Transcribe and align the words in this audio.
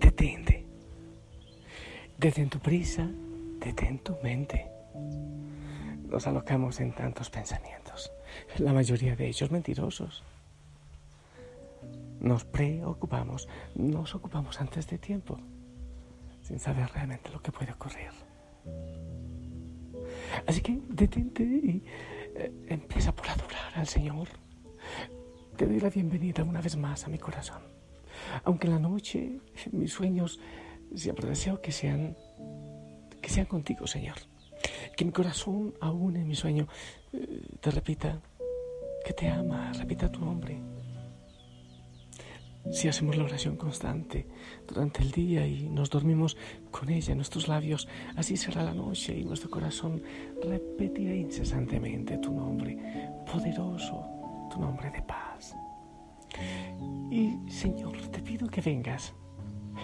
Detente. 0.00 0.66
Detén 2.18 2.48
tu 2.48 2.58
prisa, 2.58 3.06
detén 3.60 3.98
tu 3.98 4.16
mente. 4.22 4.66
Nos 6.08 6.26
alocamos 6.26 6.80
en 6.80 6.92
tantos 6.92 7.30
pensamientos, 7.30 8.10
la 8.58 8.72
mayoría 8.72 9.14
de 9.14 9.28
ellos 9.28 9.50
mentirosos. 9.50 10.24
Nos 12.20 12.44
preocupamos, 12.44 13.48
nos 13.74 14.14
ocupamos 14.14 14.60
antes 14.60 14.86
de 14.88 14.98
tiempo, 14.98 15.38
sin 16.42 16.58
saber 16.58 16.90
realmente 16.92 17.30
lo 17.30 17.40
que 17.40 17.52
puede 17.52 17.72
ocurrir. 17.72 18.10
Así 20.46 20.60
que 20.60 20.80
detente 20.88 21.42
y 21.42 21.84
eh, 22.34 22.52
empieza 22.68 23.14
por 23.14 23.28
adorar 23.28 23.72
al 23.74 23.86
Señor. 23.86 24.28
Te 25.56 25.66
doy 25.66 25.80
la 25.80 25.90
bienvenida 25.90 26.42
una 26.42 26.60
vez 26.60 26.76
más 26.76 27.04
a 27.04 27.08
mi 27.08 27.18
corazón. 27.18 27.79
Aunque 28.44 28.66
en 28.66 28.72
la 28.74 28.78
noche 28.78 29.40
mis 29.72 29.92
sueños 29.92 30.40
siempre 30.94 31.28
deseo 31.28 31.60
que 31.60 31.72
sean 31.72 32.16
que 33.20 33.28
sean 33.28 33.46
contigo, 33.46 33.86
Señor. 33.86 34.16
Que 34.96 35.04
mi 35.04 35.12
corazón 35.12 35.74
aún 35.80 36.16
en 36.16 36.26
mi 36.26 36.34
sueño 36.34 36.66
eh, 37.12 37.42
te 37.60 37.70
repita 37.70 38.20
que 39.04 39.12
te 39.12 39.28
ama, 39.28 39.72
repita 39.72 40.10
tu 40.10 40.20
nombre. 40.20 40.60
Si 42.70 42.88
hacemos 42.88 43.16
la 43.16 43.24
oración 43.24 43.56
constante 43.56 44.26
durante 44.68 45.00
el 45.02 45.10
día 45.10 45.46
y 45.46 45.68
nos 45.68 45.88
dormimos 45.88 46.36
con 46.70 46.90
ella 46.90 47.12
en 47.12 47.16
nuestros 47.18 47.48
labios, 47.48 47.88
así 48.16 48.36
será 48.36 48.62
la 48.62 48.74
noche 48.74 49.16
y 49.16 49.24
nuestro 49.24 49.48
corazón 49.48 50.02
repetirá 50.42 51.14
incesantemente 51.14 52.18
tu 52.18 52.32
nombre 52.32 52.76
poderoso, 53.32 54.04
tu 54.52 54.60
nombre 54.60 54.90
de 54.90 55.02
paz. 55.02 55.29
Y 57.10 57.38
Señor, 57.50 57.96
te 58.08 58.20
pido 58.20 58.48
que 58.48 58.60
vengas 58.60 59.14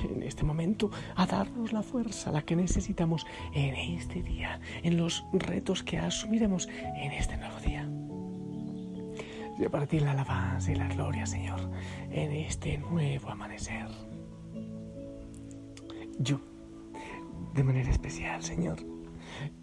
en 0.05 0.23
este 0.23 0.45
momento 0.45 0.91
a 1.15 1.27
darnos 1.27 1.73
la 1.73 1.83
fuerza, 1.83 2.31
la 2.31 2.43
que 2.43 2.57
necesitamos 2.57 3.27
en 3.55 3.75
este 3.75 4.23
día, 4.23 4.61
en 4.83 4.97
los 4.97 5.25
retos 5.33 5.83
que 5.83 5.99
asumiremos 5.99 6.69
en 6.69 7.13
este 7.13 7.37
nuevo 7.37 7.59
día. 7.61 7.89
Ti 9.89 10.01
la 10.01 10.11
alabanza 10.11 10.73
y 10.73 10.75
la 10.75 10.89
gloria, 10.89 11.27
Señor, 11.27 11.61
en 12.11 12.33
este 12.33 12.79
nuevo 12.79 13.31
amanecer. 13.31 13.87
Yo, 16.19 16.41
de 17.55 17.63
manera 17.63 17.91
especial, 17.91 18.43
Señor, 18.43 18.79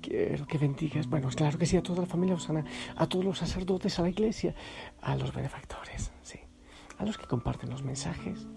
quiero 0.02 0.48
que 0.48 0.58
bendigas, 0.58 1.08
bueno, 1.08 1.28
claro 1.28 1.58
que 1.58 1.66
sí, 1.66 1.76
a 1.76 1.84
toda 1.84 2.02
la 2.02 2.08
familia 2.08 2.36
Osana, 2.36 2.64
a 2.96 3.06
todos 3.08 3.26
los 3.26 3.38
sacerdotes, 3.38 4.00
a 4.00 4.04
la 4.04 4.10
iglesia, 4.10 4.56
a 5.02 5.16
los 5.18 5.34
benefactores, 5.34 6.13
a 7.04 7.06
los 7.06 7.18
que 7.18 7.28
comparten 7.28 7.70
los 7.70 7.84
mensajes, 7.84 8.48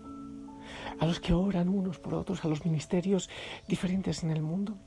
a 1.00 1.06
los 1.06 1.20
que 1.20 1.34
oran 1.34 1.68
unos 1.68 1.98
por 1.98 2.14
otros, 2.14 2.44
a 2.44 2.48
los 2.48 2.64
ministerios 2.64 3.28
diferentes 3.66 4.22
en 4.22 4.30
el 4.30 4.40
mundo, 4.40 4.78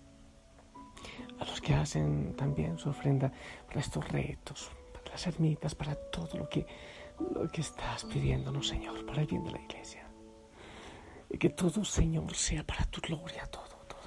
a 1.39 1.45
los 1.45 1.59
que 1.61 1.73
hacen 1.73 2.35
también 2.35 2.77
su 2.77 2.89
ofrenda 2.89 3.31
para 3.67 3.81
estos 3.81 4.07
retos, 4.09 4.71
para 4.93 5.11
las 5.11 5.27
ermitas, 5.27 5.75
para 5.75 5.95
todo 5.95 6.37
lo 6.37 6.47
que, 6.47 6.65
lo 7.33 7.47
que 7.49 7.61
estás 7.61 8.05
pidiéndonos, 8.05 8.67
Señor, 8.67 9.05
para 9.05 9.21
el 9.21 9.27
bien 9.27 9.43
de 9.43 9.51
la 9.51 9.61
iglesia. 9.61 10.07
Y 11.29 11.37
que 11.37 11.49
todo, 11.49 11.83
Señor, 11.83 12.33
sea 12.35 12.65
para 12.65 12.85
tu 12.85 13.01
gloria, 13.01 13.45
todo, 13.47 13.67
todo. 13.87 13.99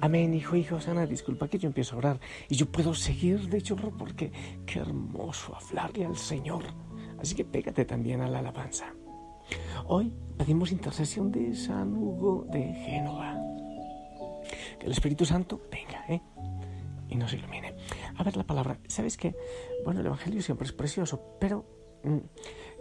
Amén, 0.00 0.32
hijo, 0.32 0.54
hijo, 0.56 0.80
Sana, 0.80 1.06
disculpa 1.06 1.48
que 1.48 1.58
yo 1.58 1.66
empiezo 1.66 1.96
a 1.96 1.98
orar 1.98 2.20
y 2.48 2.54
yo 2.54 2.70
puedo 2.70 2.94
seguir 2.94 3.48
de 3.48 3.60
chorro 3.60 3.90
porque 3.90 4.32
qué 4.64 4.78
hermoso 4.78 5.56
hablarle 5.56 6.06
al 6.06 6.16
Señor. 6.16 6.64
Así 7.20 7.34
que 7.34 7.44
pégate 7.44 7.84
también 7.84 8.20
a 8.20 8.28
la 8.28 8.38
alabanza. 8.38 8.94
Hoy 9.86 10.12
pedimos 10.38 10.72
intercesión 10.72 11.30
de 11.30 11.54
San 11.54 11.92
Hugo 11.94 12.46
de 12.50 12.62
Génova. 12.72 13.38
Que 14.78 14.86
el 14.86 14.92
Espíritu 14.92 15.24
Santo 15.24 15.60
venga, 15.70 16.04
¿eh? 16.08 16.20
Y 17.08 17.16
nos 17.16 17.32
ilumine. 17.34 17.74
A 18.16 18.22
ver 18.22 18.36
la 18.36 18.44
palabra. 18.44 18.78
¿Sabes 18.86 19.16
qué? 19.16 19.34
Bueno, 19.84 20.00
el 20.00 20.06
Evangelio 20.06 20.40
siempre 20.42 20.66
es 20.66 20.72
precioso, 20.72 21.36
pero 21.40 21.64
mm, 22.04 22.18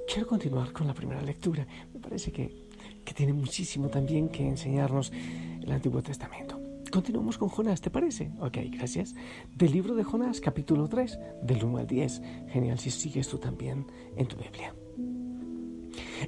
quiero 0.08 0.28
continuar 0.28 0.72
con 0.72 0.88
la 0.88 0.94
primera 0.94 1.22
lectura. 1.22 1.68
Me 1.94 2.00
parece 2.00 2.32
que, 2.32 2.68
que 3.04 3.14
tiene 3.14 3.34
muchísimo 3.34 3.90
también 3.90 4.30
que 4.30 4.48
enseñarnos 4.48 5.12
el 5.12 5.72
Antiguo 5.72 6.02
Testamento. 6.02 6.69
Continuamos 6.92 7.38
con 7.38 7.50
Jonás, 7.50 7.82
¿te 7.82 7.92
parece? 7.92 8.32
Ok, 8.40 8.58
gracias. 8.72 9.14
Del 9.56 9.72
libro 9.74 9.94
de 9.94 10.04
Jonás, 10.04 10.42
capítulo 10.42 10.88
3, 10.88 11.20
del 11.44 11.64
1 11.64 11.78
al 11.78 11.88
10. 11.88 12.22
Genial 12.48 12.80
si 12.80 12.90
sigues 12.90 13.28
tú 13.28 13.38
también 13.38 13.86
en 14.18 14.28
tu 14.28 14.36
Biblia. 14.38 14.74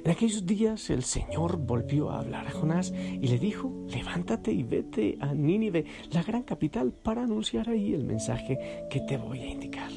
En 0.04 0.10
aquellos 0.10 0.46
días 0.46 0.88
el 0.90 1.02
Señor 1.02 1.56
volvió 1.56 2.10
a 2.10 2.20
hablar 2.20 2.46
a 2.46 2.52
Jonás 2.52 2.92
y 2.92 3.26
le 3.26 3.38
dijo, 3.38 3.86
levántate 3.88 4.52
y 4.52 4.62
vete 4.62 5.18
a 5.20 5.34
Nínive, 5.34 5.84
la 6.12 6.22
gran 6.22 6.44
capital, 6.44 6.92
para 6.92 7.24
anunciar 7.24 7.68
ahí 7.68 7.92
el 7.92 8.04
mensaje 8.04 8.86
que 8.88 9.00
te 9.00 9.16
voy 9.16 9.40
a 9.40 9.50
indicar. 9.50 9.90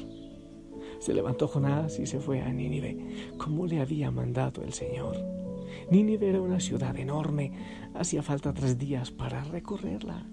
Se 0.98 1.14
levantó 1.14 1.46
Jonás 1.46 2.00
y 2.00 2.06
se 2.06 2.18
fue 2.18 2.42
a 2.42 2.52
Nínive, 2.52 3.34
como 3.38 3.66
le 3.66 3.80
había 3.80 4.10
mandado 4.10 4.64
el 4.64 4.72
Señor. 4.72 5.16
Nínive 5.90 6.28
era 6.28 6.40
una 6.40 6.58
ciudad 6.58 6.96
enorme, 6.96 7.52
hacía 7.94 8.22
falta 8.22 8.52
tres 8.52 8.76
días 8.78 9.12
para 9.12 9.44
recorrerla. 9.44 10.26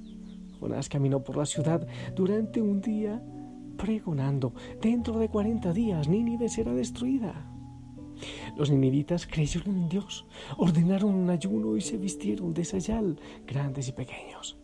Caminó 0.90 1.24
por 1.24 1.38
la 1.38 1.46
ciudad 1.46 1.86
durante 2.16 2.62
un 2.62 2.82
día 2.82 3.22
pregonando, 3.78 4.54
dentro 4.82 5.20
de 5.20 5.30
cuarenta 5.30 5.74
días 5.74 6.08
Nínive 6.08 6.50
será 6.50 6.74
destruida. 6.74 7.50
Los 8.56 8.70
ninivitas 8.70 9.28
creyeron 9.28 9.76
en 9.76 9.90
Dios, 9.90 10.26
ordenaron 10.58 11.14
un 11.14 11.30
ayuno 11.30 11.76
y 11.76 11.82
se 11.82 11.98
vistieron 11.98 12.54
de 12.54 12.64
sayal, 12.64 13.20
grandes 13.46 13.90
y 13.90 13.92
pequeños. 13.92 14.58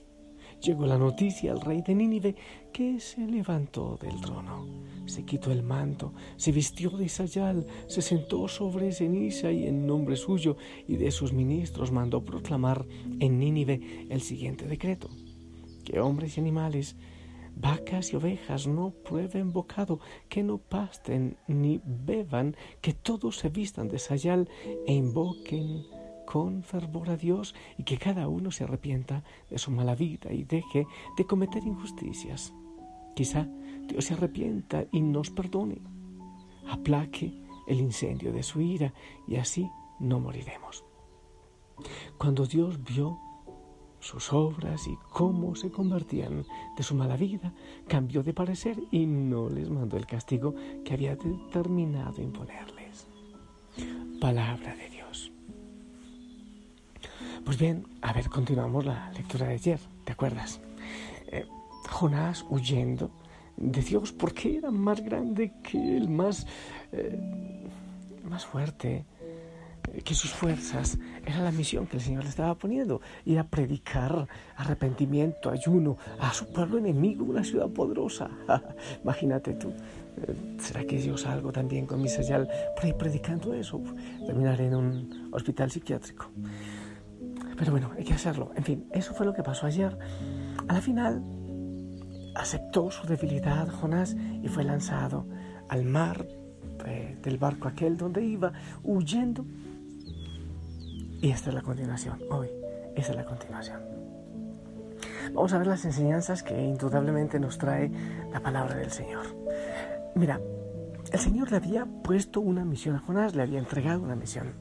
Llegó 0.61 0.85
la 0.85 0.97
noticia 0.97 1.53
al 1.53 1.61
rey 1.61 1.81
de 1.81 1.95
Nínive 1.95 2.35
que 2.73 2.99
se 2.99 3.21
levantó 3.21 3.97
del 4.01 4.19
trono, 4.19 4.67
se 5.05 5.23
quitó 5.23 5.53
el 5.53 5.63
manto, 5.63 6.13
se 6.35 6.51
vistió 6.51 6.89
de 6.89 7.07
sayal, 7.07 7.65
se 7.87 8.01
sentó 8.01 8.47
sobre 8.49 8.91
ceniza 8.91 9.51
y 9.53 9.67
en 9.67 9.87
nombre 9.87 10.17
suyo 10.17 10.57
y 10.85 10.97
de 10.97 11.11
sus 11.11 11.31
ministros 11.31 11.93
mandó 11.93 12.25
proclamar 12.25 12.85
en 13.19 13.39
Nínive 13.39 14.07
el 14.09 14.19
siguiente 14.19 14.67
decreto, 14.67 15.09
que 15.89 15.99
hombres 15.99 16.37
y 16.37 16.41
animales 16.41 16.95
vacas 17.55 18.13
y 18.13 18.15
ovejas 18.15 18.67
no 18.67 18.91
prueben 18.91 19.51
bocado, 19.51 19.99
que 20.29 20.43
no 20.43 20.57
pasten 20.57 21.37
ni 21.47 21.81
beban, 21.83 22.55
que 22.81 22.93
todos 22.93 23.37
se 23.37 23.49
vistan 23.49 23.89
de 23.89 23.99
sayal 23.99 24.47
e 24.85 24.93
invoquen 24.93 25.85
con 26.25 26.63
fervor 26.63 27.09
a 27.09 27.17
Dios 27.17 27.55
y 27.77 27.83
que 27.83 27.97
cada 27.97 28.27
uno 28.27 28.51
se 28.51 28.63
arrepienta 28.63 29.23
de 29.49 29.57
su 29.57 29.71
mala 29.71 29.95
vida 29.95 30.31
y 30.31 30.43
deje 30.43 30.85
de 31.17 31.25
cometer 31.25 31.63
injusticias. 31.65 32.53
Quizá 33.15 33.47
Dios 33.87 34.05
se 34.05 34.13
arrepienta 34.13 34.85
y 34.91 35.01
nos 35.01 35.31
perdone, 35.31 35.81
aplaque 36.69 37.33
el 37.67 37.79
incendio 37.81 38.31
de 38.31 38.43
su 38.43 38.61
ira 38.61 38.93
y 39.27 39.37
así 39.37 39.69
no 39.99 40.19
moriremos. 40.19 40.85
Cuando 42.17 42.45
Dios 42.45 42.83
vio 42.83 43.19
sus 43.99 44.31
obras 44.33 44.87
y 44.87 44.97
cómo 45.11 45.55
se 45.55 45.71
convertían 45.71 46.45
de 46.77 46.83
su 46.83 46.95
mala 46.95 47.17
vida, 47.17 47.53
cambió 47.87 48.23
de 48.23 48.33
parecer 48.33 48.77
y 48.91 49.05
no 49.05 49.49
les 49.49 49.69
mandó 49.69 49.97
el 49.97 50.05
castigo 50.05 50.55
que 50.83 50.93
había 50.93 51.15
determinado 51.15 52.21
imponerles. 52.21 53.07
Palabra 54.19 54.75
de 54.75 54.89
Dios. 54.89 55.31
Pues 57.45 57.57
bien, 57.57 57.85
a 58.01 58.13
ver, 58.13 58.29
continuamos 58.29 58.85
la 58.85 59.11
lectura 59.11 59.47
de 59.47 59.53
ayer, 59.53 59.79
¿te 60.03 60.11
acuerdas? 60.11 60.61
Eh, 61.31 61.45
Jonás 61.89 62.45
huyendo 62.49 63.11
de 63.57 63.81
Dios 63.81 64.11
porque 64.11 64.57
era 64.57 64.71
más 64.71 65.01
grande 65.03 65.53
que 65.63 65.97
el 65.97 66.09
más, 66.09 66.47
eh, 66.91 67.19
más 68.29 68.45
fuerte, 68.45 69.05
que 70.03 70.13
sus 70.13 70.31
fuerzas 70.31 70.97
era 71.25 71.41
la 71.41 71.51
misión 71.51 71.87
que 71.87 71.97
el 71.97 72.03
Señor 72.03 72.23
le 72.23 72.29
estaba 72.29 72.55
poniendo, 72.55 73.01
y 73.25 73.37
a 73.37 73.43
predicar 73.43 74.27
arrepentimiento, 74.55 75.49
ayuno 75.49 75.97
a 76.19 76.33
su 76.33 76.51
pueblo 76.51 76.77
enemigo, 76.77 77.25
una 77.25 77.43
ciudad 77.43 77.67
poderosa. 77.69 78.29
Imagínate 79.03 79.53
tú, 79.53 79.69
eh, 79.69 80.57
¿será 80.59 80.83
que 80.85 81.01
yo 81.01 81.17
salgo 81.17 81.51
también 81.51 81.85
con 81.85 82.01
mi 82.01 82.09
señal 82.09 82.49
por 82.75 82.85
ahí 82.85 82.93
predicando 82.93 83.53
eso? 83.53 83.81
Terminaré 84.25 84.67
en 84.67 84.75
un 84.75 85.29
hospital 85.31 85.71
psiquiátrico. 85.71 86.29
Pero 87.57 87.71
bueno, 87.71 87.91
hay 87.97 88.05
que 88.05 88.13
hacerlo. 88.13 88.51
En 88.55 88.63
fin, 88.63 88.85
eso 88.91 89.13
fue 89.13 89.25
lo 89.25 89.33
que 89.33 89.43
pasó 89.43 89.65
ayer. 89.65 89.97
A 90.67 90.73
la 90.73 90.81
final, 90.81 91.21
aceptó 92.35 92.89
su 92.89 93.05
debilidad 93.05 93.67
Jonás 93.69 94.15
y 94.41 94.47
fue 94.47 94.63
lanzado 94.63 95.25
al 95.67 95.83
mar 95.83 96.25
eh, 96.85 97.17
del 97.21 97.37
barco 97.37 97.67
aquel 97.67 97.97
donde 97.97 98.23
iba, 98.23 98.53
huyendo. 98.83 99.45
Y 101.21 101.31
esta 101.31 101.49
es 101.49 101.55
la 101.55 101.61
continuación, 101.61 102.21
hoy, 102.29 102.47
esa 102.95 103.11
es 103.11 103.17
la 103.17 103.25
continuación. 103.25 103.81
Vamos 105.33 105.51
a 105.53 105.57
ver 105.57 105.67
las 105.67 105.83
enseñanzas 105.83 106.43
que 106.43 106.59
indudablemente 106.61 107.39
nos 107.39 107.57
trae 107.57 107.91
la 108.31 108.39
palabra 108.39 108.75
del 108.75 108.89
Señor. 108.89 109.25
Mira, 110.15 110.39
el 111.11 111.19
Señor 111.19 111.51
le 111.51 111.57
había 111.57 111.85
puesto 111.85 112.39
una 112.39 112.63
misión 112.63 112.95
a 112.95 112.99
Jonás, 112.99 113.35
le 113.35 113.43
había 113.43 113.59
entregado 113.59 114.01
una 114.01 114.15
misión. 114.15 114.53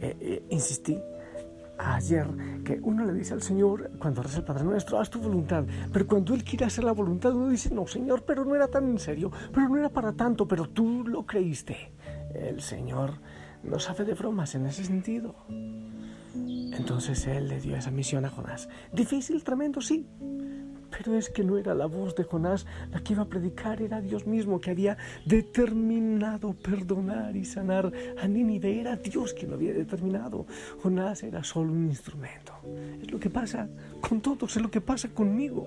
Eh, 0.00 0.16
eh, 0.20 0.46
insistí 0.50 0.98
ayer 1.78 2.26
que 2.64 2.80
uno 2.82 3.04
le 3.04 3.12
dice 3.12 3.34
al 3.34 3.42
Señor 3.42 3.90
cuando 3.98 4.22
reza 4.22 4.38
el 4.38 4.44
Padre 4.44 4.64
Nuestro, 4.64 4.98
haz 4.98 5.10
tu 5.10 5.20
voluntad, 5.20 5.64
pero 5.92 6.06
cuando 6.06 6.32
Él 6.34 6.42
quiere 6.42 6.64
hacer 6.64 6.84
la 6.84 6.92
voluntad 6.92 7.34
uno 7.34 7.48
dice, 7.48 7.74
no 7.74 7.86
Señor, 7.86 8.24
pero 8.24 8.46
no 8.46 8.54
era 8.54 8.68
tan 8.68 8.88
en 8.88 8.98
serio, 8.98 9.30
pero 9.52 9.68
no 9.68 9.76
era 9.76 9.90
para 9.90 10.12
tanto, 10.12 10.48
pero 10.48 10.70
tú 10.70 11.04
lo 11.06 11.26
creíste. 11.26 11.92
El 12.34 12.60
Señor 12.62 13.20
no 13.66 13.78
sabe 13.78 14.04
de 14.04 14.14
bromas 14.14 14.54
en 14.54 14.66
ese 14.66 14.84
sentido. 14.84 15.34
Entonces 16.34 17.26
Él 17.26 17.48
le 17.48 17.60
dio 17.60 17.76
esa 17.76 17.90
misión 17.90 18.24
a 18.24 18.30
Jonás. 18.30 18.68
Difícil, 18.92 19.42
tremendo, 19.42 19.80
sí, 19.80 20.06
pero 20.90 21.16
es 21.16 21.28
que 21.30 21.44
no 21.44 21.58
era 21.58 21.74
la 21.74 21.86
voz 21.86 22.14
de 22.14 22.24
Jonás 22.24 22.66
la 22.90 23.00
que 23.02 23.12
iba 23.12 23.22
a 23.22 23.28
predicar, 23.28 23.82
era 23.82 24.00
Dios 24.00 24.26
mismo 24.26 24.60
que 24.60 24.70
había 24.70 24.96
determinado 25.24 26.54
perdonar 26.54 27.36
y 27.36 27.44
sanar 27.44 27.92
a 28.20 28.28
Nínive. 28.28 28.80
Era 28.80 28.96
Dios 28.96 29.34
quien 29.34 29.50
lo 29.50 29.56
había 29.56 29.72
determinado. 29.72 30.46
Jonás 30.82 31.22
era 31.22 31.42
solo 31.44 31.72
un 31.72 31.86
instrumento. 31.86 32.52
Es 33.00 33.10
lo 33.10 33.18
que 33.18 33.30
pasa 33.30 33.68
con 34.00 34.20
todos, 34.20 34.56
es 34.56 34.62
lo 34.62 34.70
que 34.70 34.80
pasa 34.80 35.08
conmigo. 35.08 35.66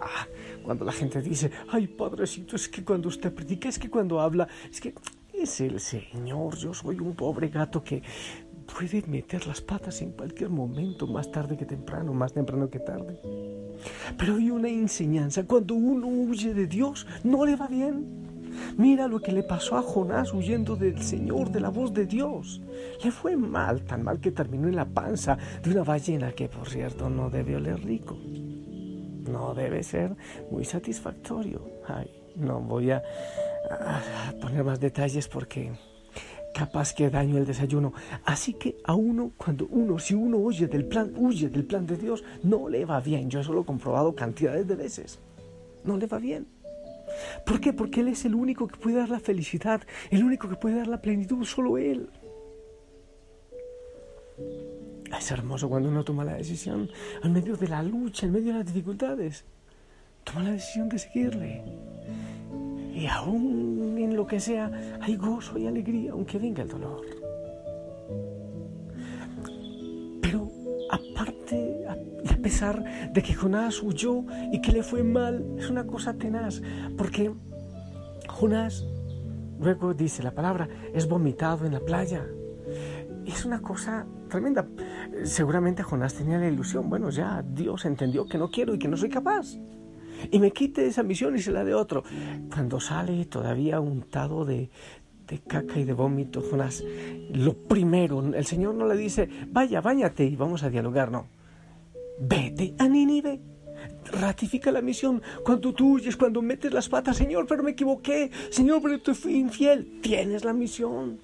Ah, 0.00 0.26
cuando 0.64 0.84
la 0.84 0.92
gente 0.92 1.22
dice, 1.22 1.50
ay 1.68 1.86
padrecito, 1.86 2.56
es 2.56 2.68
que 2.68 2.84
cuando 2.84 3.08
usted 3.08 3.32
predica, 3.32 3.68
es 3.68 3.78
que 3.78 3.88
cuando 3.88 4.20
habla, 4.20 4.48
es 4.68 4.80
que 4.80 4.94
es 5.42 5.60
el 5.60 5.80
Señor, 5.80 6.56
yo 6.56 6.72
soy 6.72 7.00
un 7.00 7.14
pobre 7.14 7.48
gato 7.48 7.82
que 7.82 8.02
puede 8.72 9.02
meter 9.08 9.46
las 9.46 9.60
patas 9.60 10.00
en 10.00 10.12
cualquier 10.12 10.50
momento, 10.50 11.06
más 11.06 11.30
tarde 11.30 11.56
que 11.56 11.64
temprano, 11.64 12.12
más 12.14 12.32
temprano 12.32 12.70
que 12.70 12.78
tarde. 12.78 13.18
Pero 14.16 14.36
hay 14.36 14.50
una 14.50 14.68
enseñanza, 14.68 15.44
cuando 15.44 15.74
uno 15.74 16.06
huye 16.06 16.54
de 16.54 16.66
Dios, 16.66 17.06
no 17.24 17.44
le 17.44 17.56
va 17.56 17.66
bien. 17.66 18.22
Mira 18.76 19.08
lo 19.08 19.20
que 19.20 19.32
le 19.32 19.42
pasó 19.42 19.76
a 19.76 19.82
Jonás 19.82 20.32
huyendo 20.32 20.76
del 20.76 21.02
Señor, 21.02 21.50
de 21.50 21.60
la 21.60 21.70
voz 21.70 21.92
de 21.92 22.06
Dios. 22.06 22.60
Le 23.02 23.10
fue 23.10 23.36
mal, 23.36 23.82
tan 23.82 24.04
mal 24.04 24.20
que 24.20 24.30
terminó 24.30 24.68
en 24.68 24.76
la 24.76 24.84
panza 24.84 25.36
de 25.62 25.70
una 25.70 25.82
ballena 25.82 26.32
que, 26.32 26.48
por 26.48 26.68
cierto, 26.68 27.10
no 27.10 27.30
debe 27.30 27.56
oler 27.56 27.82
rico. 27.82 28.16
No 29.28 29.54
debe 29.54 29.82
ser 29.82 30.14
muy 30.50 30.64
satisfactorio. 30.64 31.62
Ay, 31.88 32.10
no 32.36 32.60
voy 32.60 32.90
a 32.90 33.02
poner 34.40 34.64
más 34.64 34.80
detalles 34.80 35.28
porque 35.28 35.72
capaz 36.52 36.92
que 36.92 37.10
daño 37.10 37.38
el 37.38 37.46
desayuno. 37.46 37.92
Así 38.24 38.54
que 38.54 38.76
a 38.84 38.94
uno, 38.94 39.32
cuando 39.36 39.66
uno, 39.70 39.98
si 39.98 40.14
uno 40.14 40.38
huye 40.38 40.66
del 40.66 40.84
plan, 40.84 41.12
huye 41.16 41.48
del 41.48 41.64
plan 41.64 41.86
de 41.86 41.96
Dios, 41.96 42.22
no 42.42 42.68
le 42.68 42.84
va 42.84 43.00
bien. 43.00 43.30
Yo 43.30 43.40
eso 43.40 43.52
lo 43.52 43.62
he 43.62 43.64
comprobado 43.64 44.14
cantidades 44.14 44.66
de 44.66 44.76
veces. 44.76 45.18
No 45.84 45.96
le 45.96 46.06
va 46.06 46.18
bien. 46.18 46.46
¿Por 47.44 47.60
qué? 47.60 47.72
Porque 47.72 48.00
Él 48.00 48.08
es 48.08 48.24
el 48.24 48.34
único 48.34 48.66
que 48.68 48.78
puede 48.78 48.96
dar 48.96 49.10
la 49.10 49.20
felicidad, 49.20 49.82
el 50.10 50.24
único 50.24 50.48
que 50.48 50.56
puede 50.56 50.76
dar 50.76 50.86
la 50.86 51.02
plenitud, 51.02 51.44
solo 51.44 51.78
Él. 51.78 52.08
Es 55.16 55.30
hermoso 55.30 55.68
cuando 55.68 55.88
uno 55.88 56.04
toma 56.04 56.24
la 56.24 56.34
decisión, 56.34 56.90
en 57.22 57.32
medio 57.32 57.56
de 57.56 57.68
la 57.68 57.82
lucha, 57.82 58.26
en 58.26 58.32
medio 58.32 58.52
de 58.52 58.58
las 58.60 58.66
dificultades, 58.66 59.44
toma 60.24 60.44
la 60.44 60.52
decisión 60.52 60.88
de 60.88 60.98
seguirle. 60.98 61.62
Y 63.02 63.08
aún 63.08 63.98
en 63.98 64.14
lo 64.14 64.24
que 64.28 64.38
sea, 64.38 64.70
hay 65.00 65.16
gozo 65.16 65.58
y 65.58 65.66
alegría, 65.66 66.12
aunque 66.12 66.38
venga 66.38 66.62
el 66.62 66.68
dolor. 66.68 67.00
Pero 70.20 70.48
aparte, 70.88 71.84
a 71.88 72.36
pesar 72.36 73.12
de 73.12 73.20
que 73.20 73.34
Jonás 73.34 73.82
huyó 73.82 74.24
y 74.52 74.60
que 74.60 74.70
le 74.70 74.84
fue 74.84 75.02
mal, 75.02 75.44
es 75.58 75.68
una 75.68 75.84
cosa 75.84 76.14
tenaz, 76.14 76.62
porque 76.96 77.32
Jonás, 78.28 78.86
luego 79.58 79.94
dice 79.94 80.22
la 80.22 80.30
palabra, 80.30 80.68
es 80.94 81.08
vomitado 81.08 81.66
en 81.66 81.72
la 81.72 81.80
playa. 81.80 82.24
Es 83.26 83.44
una 83.44 83.60
cosa 83.60 84.06
tremenda. 84.28 84.64
Seguramente 85.24 85.82
Jonás 85.82 86.14
tenía 86.14 86.38
la 86.38 86.46
ilusión, 86.46 86.88
bueno, 86.88 87.10
ya 87.10 87.42
Dios 87.42 87.84
entendió 87.84 88.26
que 88.26 88.38
no 88.38 88.48
quiero 88.48 88.74
y 88.74 88.78
que 88.78 88.86
no 88.86 88.96
soy 88.96 89.08
capaz 89.08 89.58
y 90.30 90.38
me 90.38 90.50
quite 90.50 90.86
esa 90.86 91.02
misión 91.02 91.36
y 91.36 91.40
se 91.40 91.52
la 91.52 91.64
de 91.64 91.74
otro. 91.74 92.04
Cuando 92.52 92.80
sale 92.80 93.24
todavía 93.26 93.80
untado 93.80 94.44
de, 94.44 94.70
de 95.26 95.38
caca 95.40 95.78
y 95.78 95.84
de 95.84 95.92
vómito, 95.92 96.42
Jonás, 96.42 96.84
lo 97.32 97.54
primero, 97.54 98.20
el 98.34 98.46
Señor 98.46 98.74
no 98.74 98.86
le 98.86 98.96
dice, 98.96 99.28
vaya, 99.48 99.80
váyate 99.80 100.24
y 100.24 100.36
vamos 100.36 100.62
a 100.62 100.70
dialogar, 100.70 101.10
no. 101.10 101.26
Vete 102.20 102.74
a 102.78 102.88
Nínive. 102.88 103.40
Ratifica 104.04 104.70
la 104.70 104.80
misión. 104.80 105.22
Cuando 105.44 105.72
tú 105.72 105.94
huyes, 105.94 106.16
cuando 106.16 106.42
metes 106.42 106.72
las 106.72 106.88
patas, 106.88 107.16
Señor, 107.16 107.46
pero 107.48 107.62
me 107.62 107.72
equivoqué. 107.72 108.30
Señor, 108.50 108.80
pero 108.82 109.00
te 109.00 109.14
fui 109.14 109.36
infiel. 109.36 110.00
Tienes 110.00 110.44
la 110.44 110.52
misión. 110.52 111.20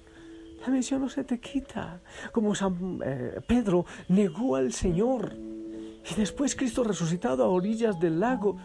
La 0.61 0.69
misión 0.69 1.01
no 1.01 1.09
se 1.09 1.23
te 1.23 1.39
quita. 1.39 2.01
Como 2.31 2.53
San 2.55 2.99
eh, 3.05 3.39
Pedro 3.47 3.85
negó 4.09 4.55
al 4.55 4.73
Señor. 4.73 5.33
Y 6.09 6.15
después 6.15 6.55
Cristo 6.55 6.83
resucitado 6.83 7.43
a 7.43 7.49
orillas 7.49 7.99
del 7.99 8.19
lago 8.19 8.57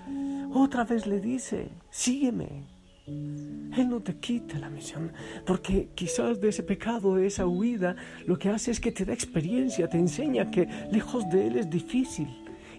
otra 0.55 0.85
vez 0.85 1.07
le 1.07 1.21
dice, 1.21 1.69
sígueme. 1.91 2.65
Él 3.07 3.89
no 3.89 4.01
te 4.01 4.17
quita 4.17 4.59
la 4.59 4.71
misión, 4.71 5.13
porque 5.45 5.91
quizás 5.95 6.41
de 6.41 6.49
ese 6.49 6.63
pecado, 6.63 7.17
de 7.17 7.27
esa 7.27 7.47
huida, 7.47 7.97
lo 8.25 8.39
que 8.39 8.49
hace 8.49 8.71
es 8.71 8.81
que 8.81 8.93
te 8.93 9.05
da 9.05 9.13
experiencia, 9.13 9.89
te 9.89 9.99
enseña 9.99 10.51
que 10.51 10.69
lejos 10.91 11.29
de 11.29 11.49
Él 11.49 11.57
es 11.59 11.69
difícil 11.69 12.29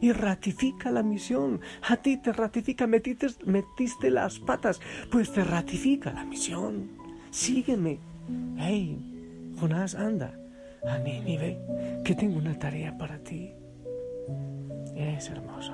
y 0.01 0.11
ratifica 0.11 0.89
la 0.89 1.03
misión. 1.03 1.61
A 1.87 1.97
ti 1.97 2.17
te 2.17 2.33
ratifica, 2.33 2.87
metiste, 2.87 4.09
las 4.09 4.39
patas, 4.39 4.81
pues 5.11 5.31
te 5.31 5.43
ratifica 5.43 6.11
la 6.11 6.23
misión. 6.23 6.89
Sígueme. 7.29 7.99
Hey, 8.57 9.53
Jonás, 9.59 9.93
anda 9.93 10.33
a 10.87 10.97
Nínive, 10.97 11.59
que 12.03 12.15
tengo 12.15 12.37
una 12.37 12.57
tarea 12.57 12.97
para 12.97 13.19
ti. 13.19 13.51
Es 14.95 15.29
hermoso. 15.29 15.73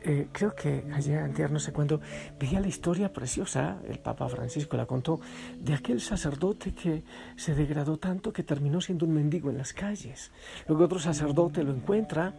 Eh, 0.00 0.28
creo 0.32 0.54
que 0.54 0.84
ayer, 0.92 1.18
anterior, 1.18 1.50
no 1.50 1.58
sé 1.58 1.72
cuándo, 1.72 2.00
veía 2.38 2.60
la 2.60 2.68
historia 2.68 3.12
preciosa, 3.12 3.78
el 3.88 3.98
Papa 3.98 4.28
Francisco 4.28 4.76
la 4.76 4.86
contó, 4.86 5.20
de 5.58 5.74
aquel 5.74 6.00
sacerdote 6.00 6.72
que 6.72 7.02
se 7.36 7.54
degradó 7.54 7.98
tanto 7.98 8.32
que 8.32 8.42
terminó 8.42 8.80
siendo 8.80 9.06
un 9.06 9.14
mendigo 9.14 9.50
en 9.50 9.58
las 9.58 9.72
calles. 9.72 10.30
Luego 10.68 10.84
otro 10.84 10.98
sacerdote 10.98 11.64
lo 11.64 11.72
encuentra 11.72 12.34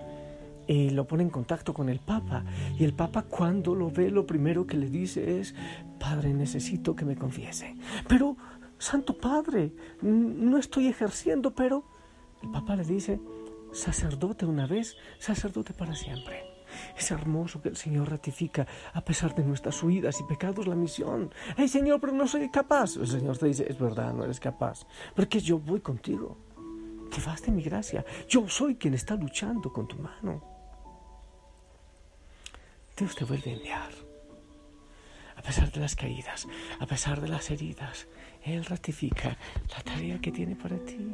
y 0.67 0.89
lo 0.89 1.08
pone 1.08 1.24
en 1.24 1.29
contacto 1.29 1.74
con 1.74 1.89
el 1.89 2.00
Papa. 2.00 2.44
Y 2.77 2.84
el 2.84 2.94
Papa 2.94 3.24
cuando 3.24 3.74
lo 3.74 3.89
ve, 3.89 4.12
lo 4.12 4.25
primero 4.25 4.67
que 4.67 4.77
le 4.77 4.89
dice 4.89 5.39
es, 5.39 5.56
Padre, 6.00 6.34
necesito 6.34 6.96
que 6.96 7.06
me 7.06 7.15
confiese. 7.15 7.75
Pero, 8.08 8.38
Santo 8.77 9.17
Padre, 9.17 9.72
no 10.01 10.58
estoy 10.58 10.88
ejerciendo, 10.88 11.56
pero 11.56 11.84
el 12.44 12.51
Papa 12.51 12.75
le 12.75 12.84
dice, 12.84 13.20
sacerdote 13.72 14.46
una 14.46 14.67
vez, 14.67 14.96
sacerdote 15.20 15.74
para 15.74 15.96
siempre. 15.96 16.47
Es 16.98 17.12
hermoso 17.12 17.62
que 17.62 17.70
el 17.70 17.78
Señor 17.78 18.10
ratifica, 18.10 18.68
a 18.94 19.02
pesar 19.02 19.36
de 19.36 19.44
nuestras 19.44 19.82
huidas 19.84 20.20
y 20.20 20.24
pecados, 20.24 20.68
la 20.68 20.76
misión. 20.76 21.32
¡Hey, 21.56 21.68
Señor, 21.68 22.00
pero 22.00 22.14
no 22.14 22.28
soy 22.28 22.50
capaz! 22.50 22.96
El 22.98 23.08
Señor 23.08 23.38
te 23.38 23.48
dice, 23.48 23.66
es 23.70 23.78
verdad, 23.80 24.14
no 24.14 24.24
eres 24.24 24.40
capaz, 24.40 24.86
porque 25.16 25.40
yo 25.40 25.60
voy 25.60 25.80
contigo. 25.82 26.38
Te 27.10 27.22
baste 27.22 27.52
mi 27.52 27.64
gracia. 27.64 28.06
Yo 28.28 28.48
soy 28.48 28.76
quien 28.76 28.94
está 28.94 29.16
luchando 29.16 29.72
con 29.72 29.88
tu 29.88 29.98
mano. 29.98 30.44
Dios 32.98 33.16
te 33.16 33.26
vuelve 33.26 33.52
a 33.52 33.54
enviar. 33.54 33.92
A 35.36 35.42
pesar 35.42 35.72
de 35.72 35.80
las 35.80 35.96
caídas, 35.96 36.48
a 36.80 36.86
pesar 36.88 37.22
de 37.22 37.28
las 37.28 37.52
heridas, 37.52 38.08
Él 38.44 38.66
ratifica 38.66 39.38
la 39.70 39.82
tarea 39.84 40.20
que 40.20 40.32
tiene 40.32 40.56
para 40.56 40.78
ti. 40.78 41.12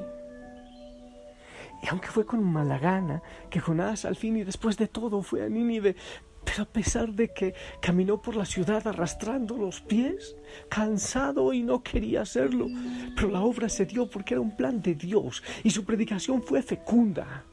Y 1.83 1.89
aunque 1.89 2.07
fue 2.07 2.25
con 2.25 2.41
mala 2.41 2.79
gana 2.79 3.21
que 3.49 3.59
Jonás 3.59 4.05
al 4.05 4.15
fin 4.15 4.37
y 4.37 4.45
después 4.45 4.77
de 4.77 4.87
todo 4.87 5.21
fue 5.21 5.43
a 5.43 5.49
Nínive, 5.49 5.97
Pero 6.45 6.63
a 6.63 6.65
pesar 6.65 7.13
de 7.13 7.33
que 7.33 7.53
caminó 7.81 8.21
por 8.21 8.35
la 8.35 8.45
ciudad 8.45 8.85
arrastrando 8.87 9.57
los 9.57 9.81
pies, 9.81 10.35
cansado 10.69 11.53
y 11.53 11.61
no 11.61 11.83
quería 11.83 12.21
hacerlo, 12.21 12.67
pero 13.15 13.29
la 13.29 13.41
obra 13.41 13.69
se 13.69 13.85
dio 13.85 14.09
porque 14.09 14.33
era 14.33 14.41
un 14.41 14.55
plan 14.55 14.81
de 14.81 14.95
Dios 14.95 15.41
y 15.63 15.69
su 15.69 15.85
predicación 15.85 16.41
fue 16.41 16.61
fecunda. 16.61 17.43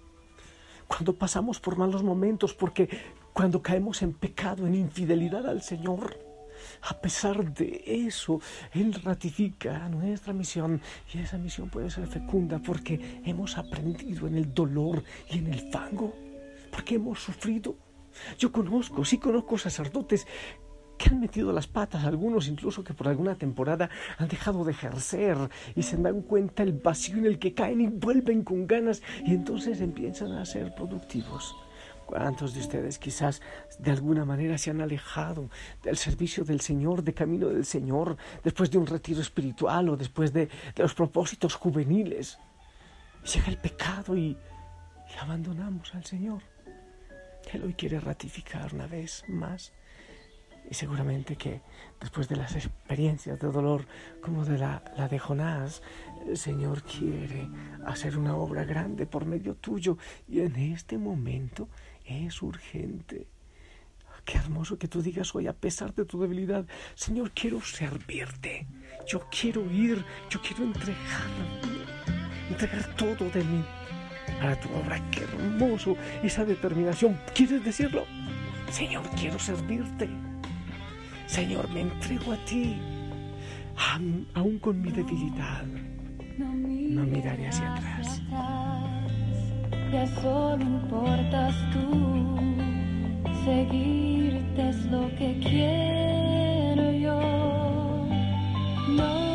Cuando 0.89 1.15
pasamos 1.15 1.61
por 1.61 1.77
malos 1.77 2.03
momentos, 2.03 2.53
porque 2.53 2.89
cuando 3.33 3.63
caemos 3.63 4.03
en 4.03 4.13
pecado, 4.13 4.67
en 4.67 4.75
infidelidad 4.75 5.47
al 5.47 5.63
Señor, 5.63 6.19
a 6.83 7.01
pesar 7.01 7.53
de 7.53 7.83
eso, 7.87 8.41
Él 8.73 8.95
ratifica 8.95 9.89
nuestra 9.89 10.33
misión 10.33 10.81
y 11.13 11.19
esa 11.19 11.39
misión 11.39 11.69
puede 11.71 11.91
ser 11.91 12.07
fecunda 12.07 12.59
porque 12.59 13.21
hemos 13.25 13.59
aprendido 13.59 14.27
en 14.27 14.37
el 14.37 14.53
dolor 14.53 15.03
y 15.31 15.39
en 15.39 15.49
el 15.49 15.71
fango, 15.71 16.15
porque 16.71 16.97
hemos 16.97 17.21
sufrido. 17.21 17.77
Yo 18.39 18.51
conozco, 18.51 19.05
sí 19.05 19.19
conozco 19.19 19.59
sacerdotes 19.59 20.27
que 21.01 21.09
han 21.09 21.21
metido 21.21 21.53
las 21.53 21.67
patas, 21.67 22.05
algunos 22.05 22.47
incluso 22.49 22.85
que 22.85 22.93
por 22.93 23.09
alguna 23.09 23.35
temporada 23.35 23.89
han 24.19 24.29
dejado 24.29 24.65
de 24.65 24.73
ejercer 24.73 25.39
y 25.75 25.83
se 25.83 25.97
dan 25.97 26.21
cuenta 26.23 26.63
el 26.63 26.75
vacío 26.75 27.17
en 27.17 27.27
el 27.27 27.39
que 27.39 27.55
caen 27.55 27.81
y 27.81 27.87
vuelven 27.87 28.45
con 28.45 28.67
ganas 28.67 29.03
y 29.25 29.33
entonces 29.33 29.81
empiezan 29.81 30.33
a 30.33 30.45
ser 30.45 30.75
productivos. 30.75 31.57
¿Cuántos 32.11 32.55
de 32.55 32.61
ustedes 32.61 32.99
quizás 32.99 33.41
de 33.79 33.93
alguna 33.93 34.25
manera 34.25 34.59
se 34.59 34.71
han 34.71 34.81
alejado 34.81 35.49
del 35.81 35.97
servicio 35.97 36.43
del 36.43 36.61
Señor, 36.61 37.05
de 37.05 37.15
camino 37.15 37.47
del 37.51 37.65
Señor, 37.65 38.17
después 38.43 38.69
de 38.69 38.79
un 38.79 38.87
retiro 38.89 39.21
espiritual 39.21 39.91
o 39.91 39.97
después 39.97 40.33
de, 40.33 40.49
los 40.75 40.93
propósitos 40.93 41.55
juveniles? 41.55 42.37
Llega 43.33 43.47
el 43.47 43.59
pecado 43.59 44.17
y, 44.17 44.31
y 44.31 45.19
abandonamos 45.21 45.95
al 45.95 46.05
Señor. 46.05 46.43
Él 47.53 47.63
hoy 47.63 47.75
quiere 47.75 48.01
ratificar 48.01 48.75
una 48.75 48.89
vez 48.89 49.23
más 49.29 49.73
y 50.69 50.75
seguramente 50.75 51.37
que 51.37 51.63
después 52.01 52.29
de 52.29 52.37
las 52.37 52.57
experiencias 52.57 53.39
de 53.39 53.49
dolor 53.53 53.87
como 54.21 54.45
de 54.45 54.59
la, 54.59 54.83
la, 54.97 55.09
de 55.09 55.19
Jonás, 55.21 55.81
el 56.27 56.37
Señor 56.37 56.83
quiere 56.83 57.49
hacer 57.87 58.19
una 58.19 58.37
obra 58.37 58.65
grande 58.65 59.07
por 59.07 59.25
medio 59.27 59.55
tuyo. 59.55 59.97
Y 60.29 60.41
en 60.41 60.57
este 60.57 60.99
momento 60.99 61.69
es 62.11 62.43
urgente. 62.43 63.29
Qué 64.25 64.39
hermoso 64.39 64.79
que 64.79 64.89
tú 64.89 65.03
digas 65.03 65.35
hoy, 65.35 65.47
a 65.47 65.53
pesar 65.53 65.95
de 65.95 66.05
tu 66.05 66.21
debilidad, 66.21 66.67
Señor, 66.95 67.31
quiero 67.33 67.61
servirte. 67.61 68.67
Yo 69.07 69.27
quiero 69.31 69.69
ir, 69.71 70.05
yo 70.29 70.41
quiero 70.41 70.65
entregar, 70.65 71.23
entregar 72.49 72.97
todo 72.97 73.31
de 73.31 73.43
mí 73.43 73.65
para 74.41 74.61
tu 74.61 74.69
obra. 74.75 75.01
Qué 75.11 75.23
hermoso 75.23 75.97
esa 76.23 76.45
determinación. 76.45 77.19
¿Quieres 77.35 77.65
decirlo? 77.65 78.05
Señor, 78.71 79.09
quiero 79.17 79.39
servirte. 79.39 80.09
Señor, 81.27 81.69
me 81.71 81.81
entrego 81.81 82.33
a 82.33 82.45
ti, 82.45 82.79
aún 84.35 84.59
con 84.59 84.81
mi 84.81 84.91
debilidad. 84.91 85.65
No 86.39 87.05
miraré 87.05 87.49
hacia 87.49 87.75
atrás 87.75 88.80
ya 89.93 90.07
solo 90.23 90.63
importas 90.63 91.55
tú. 91.73 92.37
Seguirte 93.45 94.69
es 94.69 94.85
lo 94.87 95.09
que 95.17 95.39
quiero 95.41 96.91
yo. 96.93 97.21
No, 98.97 99.30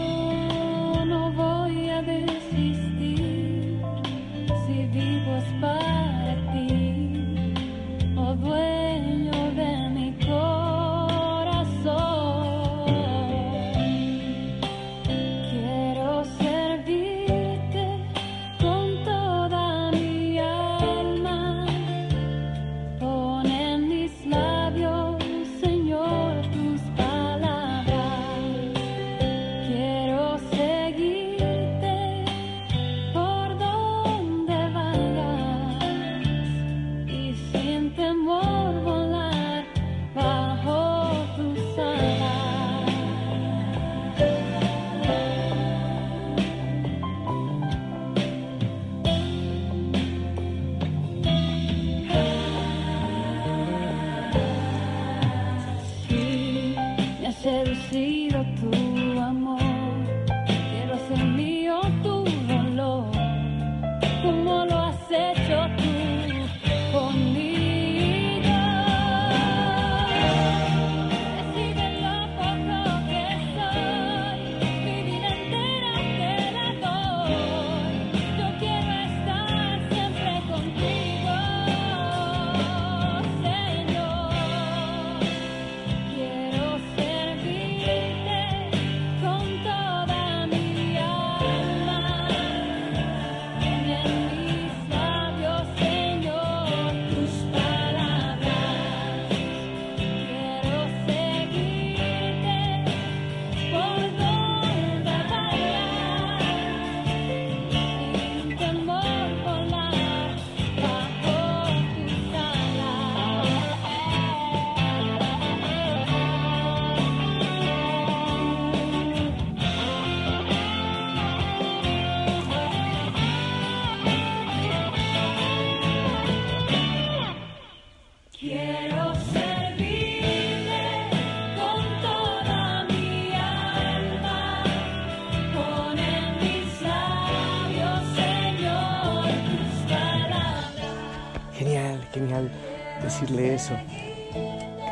eso. 143.39 143.73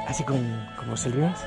Así 0.07 0.23
como, 0.23 0.41
como 0.77 0.97
Selvías, 0.97 1.45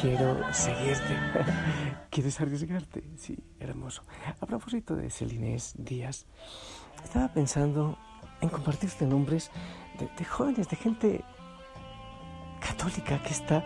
quiero 0.00 0.38
seguirte. 0.52 1.16
¿Quieres 2.10 2.40
arriesgarte? 2.40 3.04
Sí, 3.16 3.38
hermoso. 3.60 4.02
A 4.40 4.46
propósito 4.46 4.94
de 4.96 5.10
Celinés 5.10 5.74
Díaz, 5.76 6.26
estaba 7.02 7.32
pensando 7.32 7.98
en 8.40 8.48
compartirte 8.48 9.06
nombres 9.06 9.50
de 9.98 10.24
jóvenes, 10.24 10.68
de 10.68 10.76
gente 10.76 11.24
católica 12.66 13.22
que 13.22 13.32
está 13.32 13.64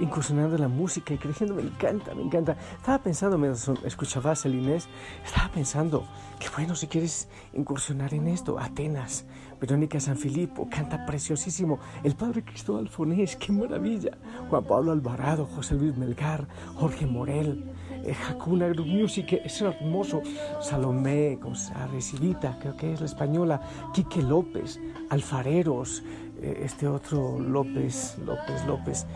incursionando 0.00 0.56
en 0.56 0.62
la 0.62 0.68
música 0.68 1.14
y 1.14 1.18
creciendo. 1.18 1.54
Me 1.54 1.62
encanta, 1.62 2.14
me 2.14 2.22
encanta. 2.22 2.56
Estaba 2.76 2.98
pensando, 2.98 3.38
me 3.38 3.48
escuchaba 3.84 4.32
a 4.32 4.48
Inés, 4.48 4.88
estaba 5.24 5.48
pensando 5.52 6.06
que 6.38 6.48
bueno, 6.56 6.74
si 6.74 6.86
quieres 6.86 7.28
incursionar 7.52 8.12
en 8.14 8.26
esto, 8.28 8.58
Atenas, 8.58 9.26
Verónica 9.60 10.00
Sanfilippo, 10.00 10.68
canta 10.68 11.04
preciosísimo. 11.04 11.78
El 12.02 12.14
padre 12.14 12.42
Cristóbal 12.42 12.88
Fonés, 12.88 13.36
qué 13.36 13.52
maravilla. 13.52 14.16
Juan 14.48 14.64
Pablo 14.64 14.92
Alvarado, 14.92 15.46
José 15.46 15.74
Luis 15.74 15.96
Melgar, 15.96 16.48
Jorge 16.74 17.06
Morel, 17.06 17.70
eh, 18.04 18.14
Hakuna 18.28 18.68
Group 18.68 18.86
Music, 18.86 19.40
es 19.44 19.60
hermoso. 19.60 20.22
Salomé 20.60 21.36
González 21.36 22.14
creo 22.60 22.76
que 22.76 22.92
es 22.94 23.00
la 23.00 23.06
española, 23.06 23.60
Quique 23.92 24.22
López, 24.22 24.80
Alfareros, 25.10 26.02
eh, 26.02 26.29
este 26.42 26.88
otro 26.88 27.38
López, 27.38 28.18
López, 28.24 28.64
López, 28.66 29.06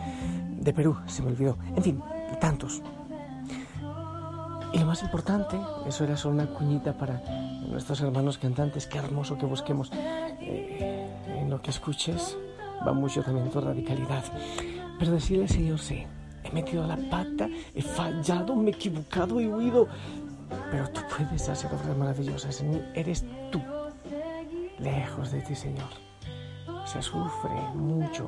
de 0.59 0.73
Perú, 0.73 0.97
se 1.07 1.21
me 1.21 1.29
olvidó. 1.29 1.57
En 1.75 1.83
fin, 1.83 2.01
tantos. 2.39 2.81
Y 4.73 4.79
lo 4.79 4.85
más 4.85 5.01
importante, 5.03 5.57
eso 5.87 6.03
era 6.03 6.17
solo 6.17 6.35
una 6.35 6.47
cuñita 6.47 6.97
para 6.97 7.21
nuestros 7.69 8.01
hermanos 8.01 8.37
cantantes. 8.37 8.87
Qué 8.87 8.97
hermoso 8.97 9.37
que 9.37 9.45
busquemos 9.45 9.89
eh, 10.41 11.09
en 11.27 11.49
lo 11.49 11.61
que 11.61 11.71
escuches. 11.71 12.37
Va 12.85 12.93
mucho 12.93 13.23
también 13.23 13.49
tu 13.49 13.61
radicalidad. 13.61 14.23
Pero 14.99 15.11
decirle, 15.11 15.47
Señor, 15.47 15.79
sí, 15.79 16.03
he 16.43 16.51
metido 16.51 16.85
la 16.85 16.97
pata, 16.97 17.49
he 17.73 17.81
fallado, 17.81 18.55
me 18.55 18.71
he 18.71 18.73
equivocado, 18.73 19.39
he 19.39 19.47
huido. 19.47 19.87
Pero 20.71 20.89
tú 20.89 21.01
puedes 21.15 21.47
hacer 21.47 21.71
obras 21.73 21.97
maravillosas 21.97 22.59
en 22.61 22.71
mí. 22.71 22.81
Eres 22.93 23.23
tú. 23.51 23.61
Lejos 24.79 25.31
de 25.31 25.41
ti, 25.41 25.55
Señor. 25.55 26.04
Se 26.85 27.01
sufre 27.01 27.55
mucho. 27.73 28.27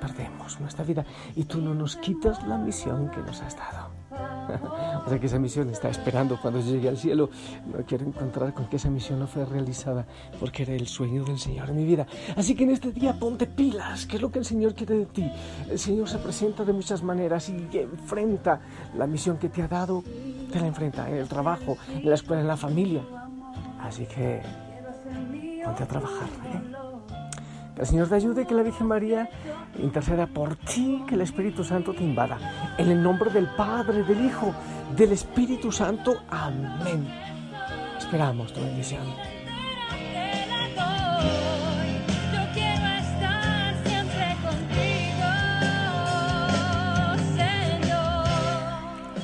Perdemos 0.00 0.60
nuestra 0.60 0.84
vida 0.84 1.04
y 1.36 1.44
tú 1.44 1.60
no 1.60 1.74
nos 1.74 1.96
quitas 1.96 2.42
la 2.46 2.56
misión 2.56 3.10
que 3.10 3.20
nos 3.20 3.40
has 3.42 3.56
dado. 3.56 3.98
o 5.06 5.08
sea 5.08 5.18
que 5.18 5.26
esa 5.26 5.38
misión 5.38 5.68
está 5.70 5.88
esperando 5.88 6.38
cuando 6.40 6.60
llegue 6.60 6.88
al 6.88 6.96
cielo. 6.96 7.30
No 7.66 7.84
quiero 7.84 8.06
encontrar 8.06 8.54
con 8.54 8.66
que 8.66 8.76
esa 8.76 8.90
misión 8.90 9.18
no 9.18 9.26
fue 9.26 9.44
realizada 9.44 10.06
porque 10.40 10.62
era 10.62 10.72
el 10.72 10.86
sueño 10.86 11.24
del 11.24 11.38
Señor 11.38 11.70
en 11.70 11.76
mi 11.76 11.84
vida. 11.84 12.06
Así 12.36 12.54
que 12.54 12.64
en 12.64 12.70
este 12.70 12.92
día 12.92 13.12
ponte 13.18 13.46
pilas, 13.46 14.06
que 14.06 14.16
es 14.16 14.22
lo 14.22 14.30
que 14.30 14.38
el 14.38 14.44
Señor 14.44 14.74
quiere 14.74 14.96
de 14.96 15.06
ti. 15.06 15.30
El 15.68 15.78
Señor 15.78 16.08
se 16.08 16.18
presenta 16.18 16.64
de 16.64 16.72
muchas 16.72 17.02
maneras 17.02 17.48
y 17.48 17.68
enfrenta 17.78 18.60
la 18.96 19.06
misión 19.06 19.36
que 19.36 19.48
te 19.48 19.62
ha 19.62 19.68
dado, 19.68 20.02
te 20.52 20.60
la 20.60 20.66
enfrenta 20.66 21.08
en 21.08 21.16
el 21.16 21.28
trabajo, 21.28 21.76
en 21.88 22.08
la 22.08 22.14
escuela, 22.14 22.42
en 22.42 22.48
la 22.48 22.56
familia. 22.56 23.02
Así 23.80 24.06
que 24.06 24.40
ponte 25.64 25.82
a 25.82 25.86
trabajar. 25.86 26.28
¿eh? 26.46 26.77
El 27.78 27.86
Señor 27.86 28.08
te 28.08 28.16
ayude, 28.16 28.44
que 28.44 28.54
la 28.54 28.62
Virgen 28.62 28.88
María 28.88 29.30
interceda 29.78 30.26
por 30.26 30.56
ti, 30.56 31.04
que 31.06 31.14
el 31.14 31.20
Espíritu 31.20 31.62
Santo 31.62 31.92
te 31.92 32.02
invada. 32.02 32.74
En 32.76 32.90
el 32.90 33.00
nombre 33.00 33.30
del 33.30 33.46
Padre, 33.54 34.02
del 34.02 34.24
Hijo, 34.24 34.52
del 34.96 35.12
Espíritu 35.12 35.70
Santo. 35.70 36.16
Amén. 36.28 37.08
Esperamos 37.96 38.52
tu 38.52 38.60
bendición. 38.60 39.02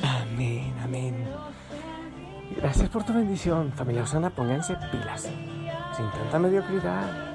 Amén, 0.01 0.73
amén. 0.81 1.27
Gracias 2.55 2.89
por 2.89 3.03
tu 3.03 3.13
bendición. 3.13 3.73
Familia 3.73 4.03
Osana, 4.03 4.29
pónganse 4.29 4.77
pilas. 4.91 5.23
Sin 5.23 6.11
tanta 6.11 6.39
mediocridad. 6.39 7.34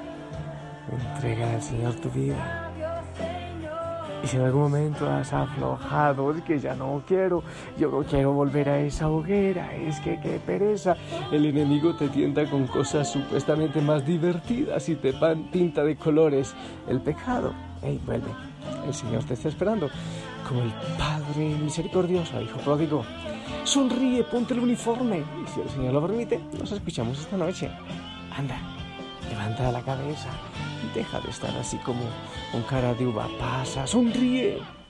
Entrega 0.91 1.53
al 1.53 1.61
Señor 1.61 1.95
tu 1.95 2.09
vida. 2.09 2.71
Y 4.23 4.27
si 4.27 4.37
en 4.37 4.43
algún 4.43 4.63
momento 4.63 5.09
has 5.09 5.33
aflojado, 5.33 6.31
es 6.31 6.43
que 6.43 6.59
ya 6.59 6.75
no 6.75 7.01
quiero, 7.07 7.43
yo 7.77 7.89
no 7.89 8.03
quiero 8.03 8.33
volver 8.33 8.69
a 8.69 8.79
esa 8.79 9.09
hoguera, 9.09 9.73
es 9.75 9.99
que 9.99 10.19
qué 10.19 10.39
pereza. 10.45 10.95
El 11.31 11.45
enemigo 11.47 11.95
te 11.95 12.07
tienta 12.09 12.47
con 12.47 12.67
cosas 12.67 13.11
supuestamente 13.11 13.81
más 13.81 14.05
divertidas 14.05 14.87
y 14.89 14.95
te 14.95 15.13
pinta 15.51 15.83
de 15.83 15.95
colores 15.95 16.53
el 16.87 17.01
pecado. 17.01 17.53
Ey, 17.81 17.99
vuelve, 18.05 18.29
el 18.85 18.93
Señor 18.93 19.23
te 19.23 19.33
está 19.33 19.49
esperando, 19.49 19.89
como 20.47 20.61
el 20.61 20.71
Padre 20.99 21.55
misericordioso, 21.59 22.39
hijo 22.39 22.59
pródigo. 22.59 23.03
Sonríe, 23.63 24.23
ponte 24.23 24.53
el 24.53 24.59
uniforme. 24.59 25.23
Y 25.43 25.47
si 25.47 25.61
el 25.61 25.69
Señor 25.69 25.93
lo 25.93 26.01
permite, 26.01 26.39
nos 26.59 26.71
escuchamos 26.71 27.19
esta 27.19 27.37
noche. 27.37 27.71
Anda, 28.37 28.57
levanta 29.29 29.71
la 29.71 29.81
cabeza. 29.81 30.29
Deja 30.93 31.19
de 31.21 31.29
estar 31.29 31.55
así 31.57 31.77
como 31.77 32.01
con 32.51 32.63
cara 32.63 32.93
de 32.93 33.07
uva 33.07 33.27
pasa. 33.39 33.87
Sonríe. 33.87 34.80